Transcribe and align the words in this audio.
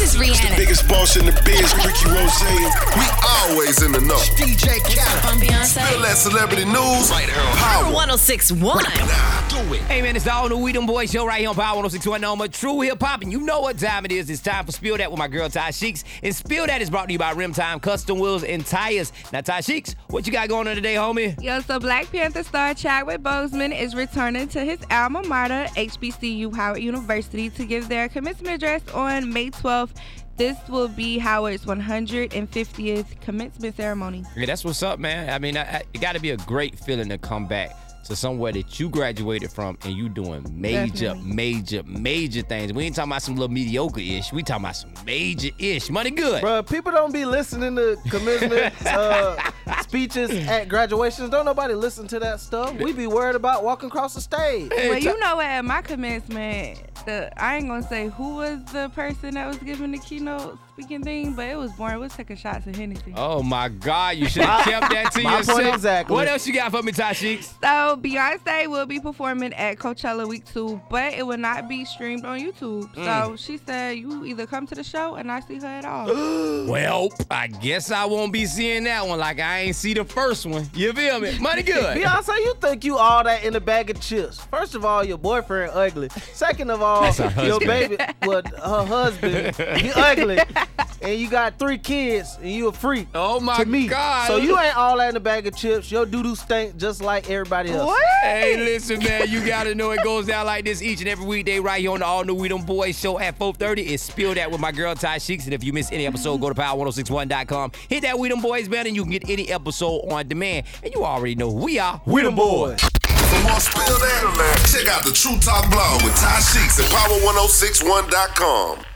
This 0.00 0.14
is 0.14 0.20
Rihanna. 0.20 0.56
Biggest 0.56 0.88
boss 0.88 1.16
in 1.16 1.26
the 1.26 1.32
biz, 1.44 1.74
Ricky 1.84 2.08
Rose. 2.08 2.40
We 2.96 3.19
always 3.50 3.82
in 3.82 3.92
the 3.92 4.00
know. 4.00 4.16
DJ 4.36 4.78
Khaled. 4.80 5.24
I'm 5.24 5.40
Beyonce. 5.40 5.86
Spill 5.86 6.02
that 6.02 6.16
celebrity 6.16 6.64
news 6.64 7.10
right 7.10 7.28
here 7.28 7.40
on 7.40 7.56
Power. 7.56 7.92
1061. 7.92 8.84
Do 9.48 9.74
it. 9.74 9.80
Hey 9.82 10.02
man, 10.02 10.14
it's 10.16 10.24
the 10.24 10.32
all 10.32 10.48
new 10.48 10.58
We 10.58 10.72
Them 10.72 10.86
Boys 10.86 11.10
show 11.10 11.26
right 11.26 11.40
here 11.40 11.48
on 11.48 11.54
Power 11.54 11.76
1061 11.76 12.20
Noma. 12.20 12.48
True 12.48 12.80
hip 12.80 13.02
hop, 13.02 13.22
and 13.22 13.32
you 13.32 13.40
know 13.40 13.60
what 13.60 13.78
time 13.78 14.04
it 14.04 14.12
is. 14.12 14.30
It's 14.30 14.40
time 14.40 14.64
for 14.66 14.72
Spill 14.72 14.96
Dat 14.96 15.10
with 15.10 15.18
my 15.18 15.28
girl 15.28 15.48
Ty 15.48 15.70
Sheeks. 15.72 16.04
And 16.22 16.34
Spill 16.34 16.66
Dat 16.66 16.80
is 16.80 16.90
brought 16.90 17.06
to 17.06 17.12
you 17.12 17.18
by 17.18 17.34
RimTyme 17.34 17.82
Custom 17.82 18.18
Wheels 18.18 18.44
and 18.44 18.64
Tires. 18.64 19.12
Now, 19.32 19.40
Ty 19.40 19.60
Sheeks, 19.60 19.96
what 20.08 20.26
you 20.26 20.32
got 20.32 20.48
going 20.48 20.68
on 20.68 20.76
today, 20.76 20.94
homie? 20.94 21.40
Yo, 21.42 21.60
so 21.60 21.78
Black 21.80 22.10
Panther 22.10 22.44
star 22.44 22.74
Chadwick 22.74 23.20
Boseman 23.20 23.76
is 23.76 23.94
returning 23.94 24.48
to 24.48 24.64
his 24.64 24.78
alma 24.90 25.22
mater, 25.24 25.66
HBCU 25.74 26.54
Howard 26.54 26.82
University, 26.82 27.50
to 27.50 27.64
give 27.64 27.88
their 27.88 28.08
commencement 28.08 28.54
address 28.54 28.82
on 28.94 29.32
May 29.32 29.50
12th. 29.50 29.90
This 30.40 30.56
will 30.70 30.88
be 30.88 31.18
Howard's 31.18 31.66
150th 31.66 33.20
commencement 33.20 33.76
ceremony. 33.76 34.24
Yeah, 34.34 34.46
that's 34.46 34.64
what's 34.64 34.82
up, 34.82 34.98
man. 34.98 35.28
I 35.28 35.38
mean, 35.38 35.54
I, 35.54 35.60
I, 35.64 35.82
it 35.92 36.00
got 36.00 36.14
to 36.14 36.18
be 36.18 36.30
a 36.30 36.38
great 36.38 36.78
feeling 36.78 37.10
to 37.10 37.18
come 37.18 37.46
back 37.46 37.76
to 38.04 38.16
somewhere 38.16 38.50
that 38.52 38.80
you 38.80 38.88
graduated 38.88 39.52
from 39.52 39.76
and 39.84 39.94
you 39.94 40.08
doing 40.08 40.42
major, 40.58 41.08
Definitely. 41.08 41.34
major, 41.34 41.82
major 41.82 42.40
things. 42.40 42.72
We 42.72 42.84
ain't 42.84 42.96
talking 42.96 43.12
about 43.12 43.20
some 43.20 43.34
little 43.34 43.52
mediocre 43.52 44.00
ish. 44.00 44.32
We 44.32 44.42
talking 44.42 44.64
about 44.64 44.76
some 44.76 44.94
major 45.04 45.50
ish. 45.58 45.90
Money 45.90 46.10
good. 46.10 46.42
Bruh, 46.42 46.66
people 46.66 46.90
don't 46.90 47.12
be 47.12 47.26
listening 47.26 47.76
to 47.76 47.98
commencement 48.08 48.74
uh, 48.86 49.36
speeches 49.82 50.30
at 50.48 50.70
graduations. 50.70 51.28
Don't 51.28 51.44
nobody 51.44 51.74
listen 51.74 52.06
to 52.08 52.18
that 52.18 52.40
stuff. 52.40 52.72
We 52.80 52.94
be 52.94 53.06
worried 53.06 53.36
about 53.36 53.62
walking 53.62 53.88
across 53.88 54.14
the 54.14 54.22
stage. 54.22 54.72
Hey, 54.72 54.88
Well, 54.88 54.98
you 54.98 55.20
know 55.20 55.36
what? 55.36 55.44
At 55.44 55.66
my 55.66 55.82
commencement, 55.82 56.80
the 57.04 57.30
I 57.42 57.56
ain't 57.56 57.68
gonna 57.68 57.82
say 57.86 58.08
who 58.08 58.36
was 58.36 58.62
the 58.72 58.90
person 58.94 59.34
that 59.34 59.46
was 59.46 59.58
giving 59.58 59.92
the 59.92 59.98
keynote 59.98 60.58
speaking 60.72 61.02
thing, 61.02 61.34
but 61.34 61.46
it 61.46 61.56
was 61.56 61.72
boring. 61.72 62.00
We're 62.00 62.08
taking 62.08 62.36
shots 62.36 62.66
of 62.66 62.74
Hennessy. 62.74 63.12
Oh 63.16 63.42
my 63.42 63.68
God, 63.68 64.16
you 64.16 64.28
should 64.28 64.42
have 64.44 64.64
kept 64.64 64.90
that 64.90 65.12
to 65.12 65.22
My 65.22 65.34
point 65.42 65.48
yourself. 65.48 65.74
exactly. 65.74 66.14
What 66.14 66.28
else 66.28 66.46
you 66.46 66.54
got 66.54 66.70
for 66.70 66.82
me, 66.82 66.92
Ty 66.92 67.12
Sheeks? 67.12 67.54
So 67.62 67.98
Beyonce 68.00 68.66
will 68.66 68.86
be 68.86 68.98
performing 68.98 69.52
at 69.54 69.78
Coachella 69.78 70.26
Week 70.26 70.44
Two, 70.46 70.80
but 70.90 71.12
it 71.12 71.26
will 71.26 71.36
not 71.36 71.68
be 71.68 71.84
streamed 71.84 72.24
on 72.24 72.40
YouTube. 72.40 72.92
Mm. 72.94 73.04
So 73.04 73.36
she 73.36 73.58
said 73.58 73.98
you 73.98 74.24
either 74.24 74.46
come 74.46 74.66
to 74.68 74.74
the 74.74 74.84
show 74.84 75.16
and 75.16 75.30
I 75.30 75.40
see 75.40 75.58
her 75.58 75.66
at 75.66 75.84
all. 75.84 76.08
Well, 76.70 77.08
I 77.30 77.48
guess 77.48 77.90
I 77.90 78.04
won't 78.04 78.32
be 78.32 78.46
seeing 78.46 78.84
that 78.84 79.06
one 79.06 79.18
like 79.18 79.40
I 79.40 79.60
ain't 79.60 79.76
see 79.76 79.92
the 79.94 80.04
first 80.04 80.46
one. 80.46 80.68
You 80.74 80.92
feel 80.92 81.18
me? 81.18 81.36
Money 81.38 81.62
good. 81.62 81.96
Beyonce, 81.96 82.36
you 82.38 82.54
think 82.60 82.84
you 82.84 82.96
all 82.96 83.24
that 83.24 83.44
in 83.44 83.56
a 83.56 83.60
bag 83.60 83.90
of 83.90 84.00
chips? 84.00 84.40
First 84.44 84.74
of 84.74 84.84
all, 84.84 85.02
your 85.02 85.18
boyfriend 85.18 85.72
ugly. 85.74 86.10
Second 86.32 86.70
of 86.70 86.80
all, 86.82 86.89
That's 87.02 87.18
her 87.18 87.46
your 87.46 87.60
baby, 87.60 87.96
well, 88.22 88.42
her 88.42 88.84
husband, 88.84 89.56
he 89.78 89.90
ugly. 89.94 90.38
And 91.02 91.18
you 91.18 91.30
got 91.30 91.58
three 91.58 91.78
kids, 91.78 92.36
and 92.42 92.50
you 92.50 92.68
a 92.68 92.72
freak. 92.72 93.08
Oh 93.14 93.40
my 93.40 93.56
to 93.56 93.64
me. 93.64 93.86
God. 93.86 94.26
So 94.26 94.36
you 94.36 94.58
ain't 94.58 94.76
all 94.76 94.98
that 94.98 95.08
in 95.10 95.16
a 95.16 95.20
bag 95.20 95.46
of 95.46 95.56
chips. 95.56 95.90
Your 95.90 96.04
doo 96.04 96.22
doo 96.22 96.34
stink 96.34 96.76
just 96.76 97.00
like 97.00 97.30
everybody 97.30 97.70
else. 97.70 97.86
what? 97.86 98.06
Hey, 98.22 98.58
listen, 98.58 98.98
man, 99.02 99.28
you 99.30 99.44
gotta 99.46 99.74
know 99.74 99.92
it 99.92 100.04
goes 100.04 100.26
down 100.26 100.44
like 100.44 100.66
this 100.66 100.82
each 100.82 101.00
and 101.00 101.08
every 101.08 101.24
weekday 101.24 101.58
right 101.58 101.80
here 101.80 101.92
on 101.92 102.00
the 102.00 102.04
All 102.04 102.22
New 102.22 102.34
We 102.34 102.48
Them 102.48 102.66
Boys 102.66 102.98
show 102.98 103.18
at 103.18 103.38
4:30. 103.38 103.78
It's 103.88 104.02
Spill 104.02 104.34
Dat 104.34 104.50
with 104.50 104.60
my 104.60 104.72
girl 104.72 104.94
Ty 104.94 105.18
Sheeks. 105.18 105.46
And 105.46 105.54
if 105.54 105.64
you 105.64 105.72
miss 105.72 105.90
any 105.90 106.06
episode, 106.06 106.38
go 106.38 106.50
to 106.50 106.54
power1061.com. 106.54 107.72
Hit 107.88 108.02
that 108.02 108.18
We 108.18 108.28
Them 108.28 108.42
Boys 108.42 108.68
banner, 108.68 108.88
and 108.88 108.96
you 108.96 109.02
can 109.02 109.12
get 109.12 109.28
any 109.28 109.48
episode 109.50 110.00
on 110.10 110.28
demand. 110.28 110.66
And 110.84 110.92
you 110.92 111.04
already 111.04 111.34
know 111.34 111.50
who 111.50 111.64
we 111.64 111.78
are. 111.78 112.00
We 112.04 112.22
Them 112.22 112.34
Boys. 112.34 112.78
For 112.80 113.42
more 113.42 113.60
Spill 113.60 113.98
Dat, 113.98 114.56
check 114.58 114.69
out 114.90 115.04
the 115.04 115.12
True 115.12 115.38
Talk 115.38 115.70
blog 115.70 116.02
with 116.02 116.16
Ty 116.16 116.40
at 116.78 116.86
power1061.com. 116.90 118.89